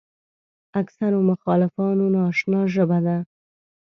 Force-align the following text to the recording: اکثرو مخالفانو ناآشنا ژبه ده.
اکثرو 0.81 1.19
مخالفانو 1.31 2.05
ناآشنا 2.15 2.61
ژبه 2.73 2.99
ده. 3.05 3.17